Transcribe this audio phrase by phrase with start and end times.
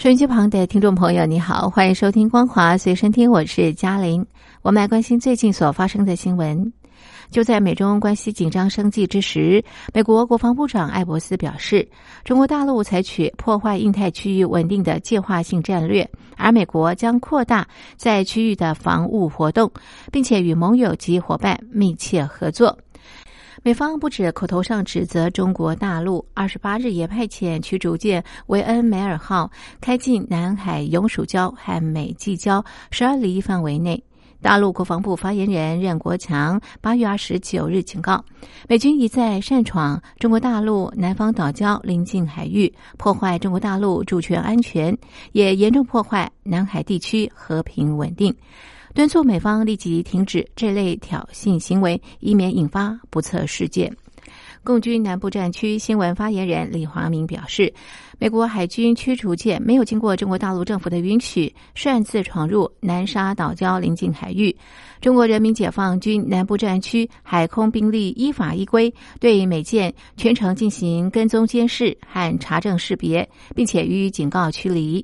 [0.00, 4.24] 收音机旁的听众朋友，你好，欢迎收听光华随身听，我是嘉玲。
[4.62, 6.72] 我们来关心最近所发生的新闻。
[7.30, 11.86] 就在美中关系紧张升级之时，美国国防部长艾伯斯表示，
[12.24, 19.70] 中国大陆采取破坏印太区域稳定的计划性战略，而美国将扩大在区域的防务活动，
[20.10, 22.74] 并且与盟友及伙伴密切合作。
[23.62, 29.50] 美方不止口头上指责中国大陆，二十八日也派遣驱逐舰“维恩梅尔号”
[29.82, 34.02] 开进南海永暑礁和美济礁十二里范围内。
[34.40, 38.24] 大陆国防部发言人任国强八月二十九日警告，
[38.66, 44.96] 美军一再擅闯中国大陆南方岛礁临近海域，破坏中国大陆主权安全，
[45.32, 48.34] 也严重破坏南海地区和平稳定。
[48.92, 53.94] 敦促美方立即停止这类挑衅行为，以免引发不测事件。
[54.62, 57.72] 共军南部战区新闻发言人李华明表示，
[58.18, 64.54] 美国海军驱逐舰没有经过中国大陆政府的允许，擅自闯入南沙岛礁临近海域。
[65.00, 75.02] 中国人民解放军南部战区海空兵力依法依规对美舰全程进行跟踪监视和查证识别，并且予以警告驱离。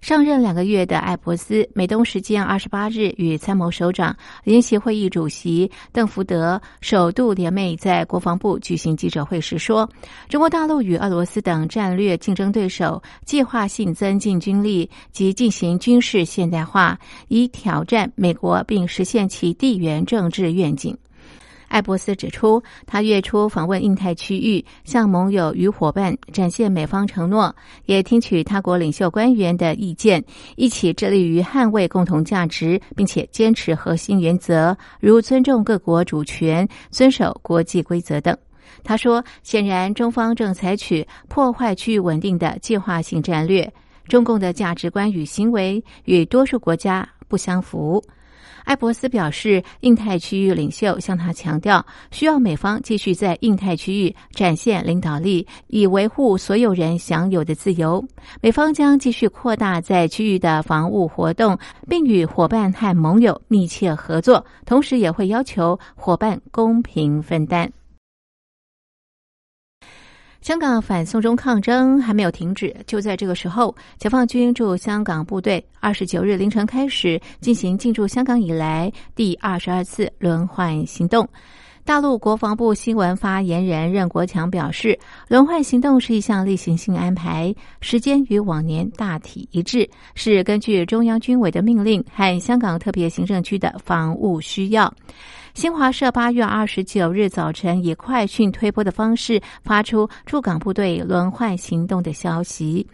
[0.00, 9.88] 上任两个月的艾伯斯，美东时间二十八日与参谋首长联席会议主席邓福德首度联袂在国防部举行记者会时说
[10.28, 16.98] ：“中国大陆与俄罗斯等战略竞争对手计划性增进军力及进行军事现代化，
[17.28, 20.96] 以挑战美国并实现其地缘政治愿景。”
[21.70, 27.54] 艾伯斯指出，他月初访问印太区域，向盟友与伙伴展现美方承诺，
[27.86, 30.22] 也听取他国领袖官员的意见，
[30.56, 38.36] 一起致力于捍卫共同价值，并且坚持核心原则，如尊重各国主权、遵守国际规则等。
[38.82, 43.72] 他说：“显然，中方正采取破坏区域稳定的计划性战略，
[44.08, 48.02] 中共的价值观与行为与多数国家不相符。”
[48.64, 58.04] 艾博斯表示，印太区域领袖向他强调，需要美方继续在印太区域展现领导力，以维护所有人享有的自由。
[58.40, 67.70] 美方将继续扩大在区域的防务活动，并与伙伴和盟友密切合作，同时也会要求伙伴公平分担。
[70.40, 81.28] 香港反送中抗争还没有停止，就在这个时候，解放军驻香港部队二十九日凌晨开始进行进驻香港以来第二十二次轮换行动。
[81.84, 94.92] 大陆国防部新闻发言人任国强表示，轮换行动是一项例行性安排，时间与往年大体一致，是根据中央军委的命令和香港特别行政区的防务需要。
[95.52, 102.86] 新华社八月二十九日早晨以快讯推播的方式发出驻港部队轮换行动的消息。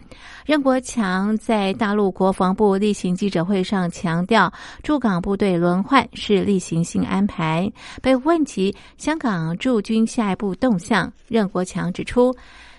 [0.43, 4.51] 任国强在大陆国防部例行记者会上强调，
[4.81, 7.71] 驻港部队轮换是例行性安排。
[8.01, 12.35] 被问及香港驻军下一步动向，任国强指出，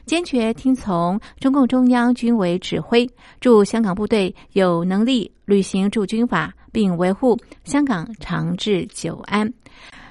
[0.06, 3.08] 坚决听从中共中央军委指挥，
[3.40, 6.52] 驻香港部队有能力履行驻军法。
[6.70, 9.50] 并维护香港长治久安。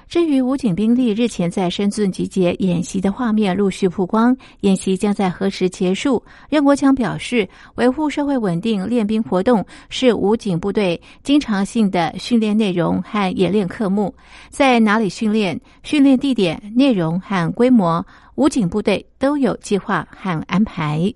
[0.08, 6.22] 至于武警兵力日前在深圳集结演习的画面陆续曝光，演习将在何时结束？
[6.48, 14.14] 任国强表示，维护社会稳定练兵活动是武警部队经常性的训练内容和演练科目，
[14.48, 18.04] 在哪里训练、训练地点、内容和规模，
[18.36, 21.12] 武警部队都有计划和安排。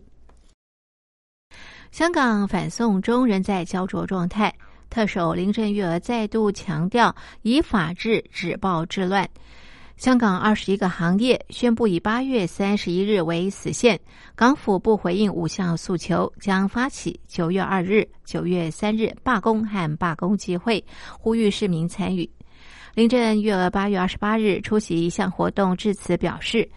[1.91, 4.53] 香港反送中仍在焦灼状态。
[4.93, 9.27] 特首林郑月娥再度强调以法治止暴制乱。
[9.97, 13.99] 香港二十一个行业宣布以八月三十一日为死线。
[14.35, 20.85] 港府不回应五项诉求，将发起九月二日、九月三日罢工和罢工集会，
[21.19, 22.29] 呼吁市民参与。
[22.95, 26.69] 林郑月娥八月二十八日出席一项活动致辞，表示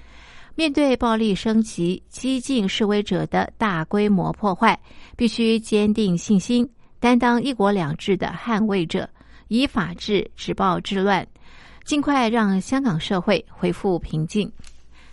[0.55, 4.79] 面对暴力升级、激进示威者的大规模破坏，
[5.17, 6.69] 必须坚定信心。
[7.05, 9.07] 担当一国两制的捍卫者，
[9.47, 11.23] 以法治止暴制乱，
[11.83, 14.51] 尽快让香港社会恢复平静。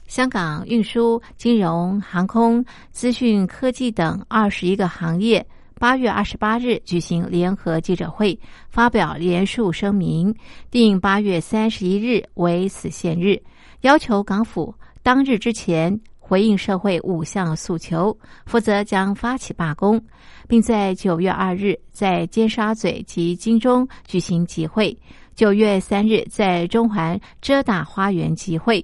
[0.06, 5.46] 香港运输、金融、航空、资讯科技等二十一个行业
[5.78, 8.40] 八月二十八日举行联合记者会，
[8.70, 10.34] 发表联署声明，
[10.70, 13.38] 定八月三十一日为死线日，
[13.82, 18.16] 要求港府当日之前回应社会五项诉求，
[18.46, 20.00] 负责将发起罢工，
[20.48, 24.96] 并在九月二日在尖沙咀及金钟举行集会，
[25.34, 28.82] 九月三日在中环遮打花园集会。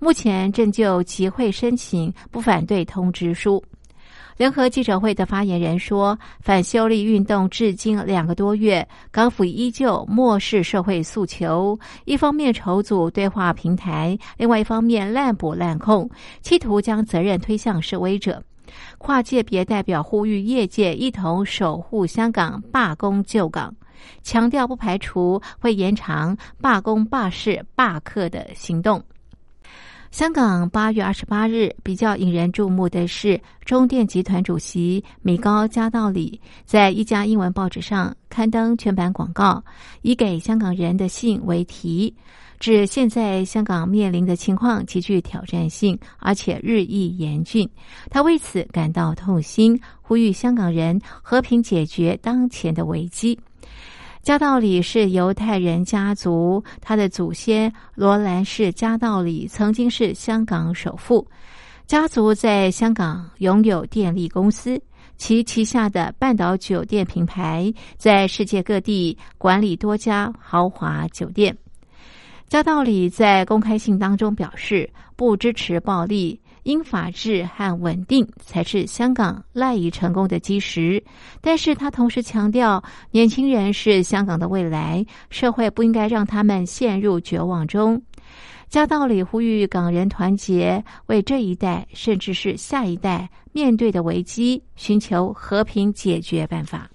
[0.00, 3.62] 目前正就集会申请不反对通知书。
[4.40, 16.08] 联合记者会的发言人说：“反修例运动至今两个多月，港府依旧漠视社会诉求，一方面筹组对话平台，另外一方面滥捕滥控，
[16.40, 18.42] 企图将责任推向示威者。
[18.96, 23.74] 跨界别代表呼吁业界一同守护香港，罢工救港，
[24.22, 29.04] 强调不排除会延长罢工、罢市、罢课的行动。”
[30.10, 39.62] 香港八月二十八日比较引人注目的是，中电集团主席米高加道里在一家英文报纸上刊登全版广告，
[40.02, 42.12] 以给香港人的信为题，
[42.58, 47.68] 指现在香港面临的情况极具挑战性，而且日益严峻。
[48.10, 53.38] 他为此感到痛心，呼吁香港人和平解决当前的危机。
[54.22, 61.26] 加道里是犹太人家族，他的祖先罗兰氏加道里曾经是香港首富。
[61.86, 64.80] 家族在香港拥有电力公司，
[65.16, 71.56] 其旗下的半岛酒店品牌在世界各地管理多家豪华酒店。
[72.46, 76.38] 加道里在公开信当中表示，不支持暴力。
[76.62, 81.02] 因法治和稳定才是香港赖以成功的基石，
[81.40, 88.02] 但是他同时强调，年轻人是香港的未来，社会不应该让他们陷入绝望中。
[88.68, 96.88] 加道理呼吁港人团结，为这一代甚至是下一代面对的危机寻求和平解决办法。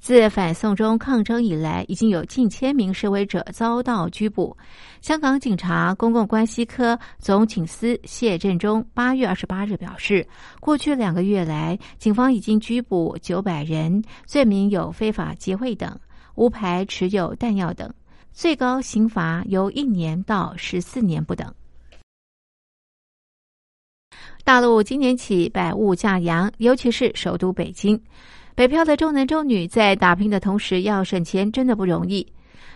[0.00, 4.56] 自反送中抗争以来，已经有近千名示威者遭到拘捕。
[5.02, 10.26] 香港警察公共关系科总警司谢振中八月二十八日表示，
[10.58, 16.00] 过去两个月来，警方已经拘捕九百人，罪名有非法集会等、
[16.34, 17.92] 无牌持有弹药等，
[18.32, 21.52] 最高刑罚由一年到十四年不等。
[24.42, 28.00] 大陆今年起百物价扬，尤其是首都北京。
[28.54, 32.26] 北漂的中男中女在打拼的同时要省钱，真的不容易。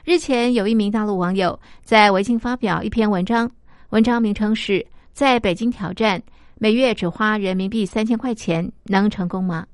[0.04, 3.50] 日前，有一名大陆网友在微信发表一篇文章，
[3.90, 4.72] 文章名称是
[5.12, 6.22] 《在北京挑战
[6.58, 9.66] 每月只花人民币三千块钱能成功吗？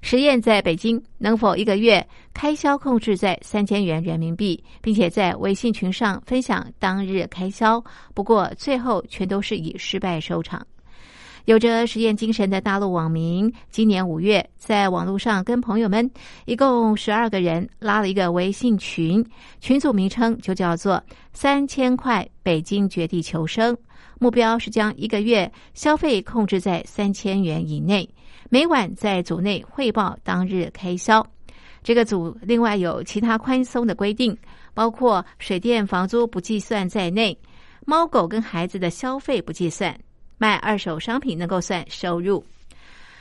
[0.00, 7.82] 实验在北京能否一个月开销控制在三千元人民币，并且在微信群上分享当日开销。
[8.14, 10.66] 不过最后全都是以失败收场。
[11.48, 16.10] 有着实验精神的大陆网民，今年五月在网络上跟朋友们
[16.44, 19.24] 一共十二个人拉了一个微信群，
[19.58, 21.02] 群组名称就叫做
[21.32, 23.74] “三千块北京绝地求生”，
[24.20, 28.06] 目标是将一个月消费控制在三千元以内，
[28.50, 31.26] 每晚在组内汇报当日开销。
[31.82, 34.36] 这个组另外有其他宽松的规定，
[34.74, 37.34] 包括水电房租不计算在内，
[37.86, 39.98] 猫狗跟孩子的消费不计算。
[40.38, 42.42] 卖二手商品能够算收入。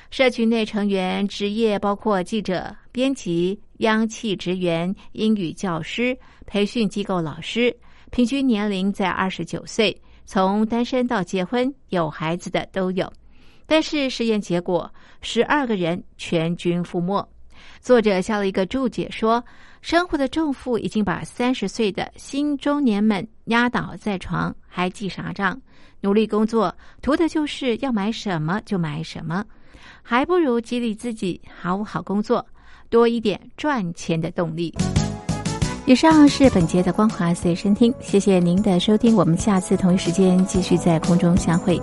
[0.09, 7.75] 社群内成员职业包括记者、编辑、央企职员、英语教师、培训机构老师，
[8.09, 13.11] 平均年龄在二十九岁，从单身到结婚有孩子的都有。
[13.65, 14.89] 但是实验结果，
[15.21, 17.27] 十二个人全军覆没。
[17.81, 19.43] 作者下了一个注解说
[19.81, 25.59] ：“生活的重负已经把三十岁的新中年们压倒在床，还记啥账？”
[26.01, 29.43] 努力工作，图的就是要买什么就买什么，
[30.01, 32.45] 还不如激励自己好好工作，
[32.89, 34.73] 多一点赚钱的动力。
[35.85, 41.81] 以上是本节的光华随身听，谢谢您的收听，我们下次同一时间继续在空中相会。